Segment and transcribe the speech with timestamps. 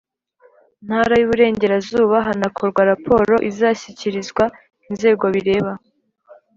[0.85, 4.43] Ntara y Uburengerazuba hanakorwa raporo izashyikirizwa
[4.89, 5.71] inzego bireba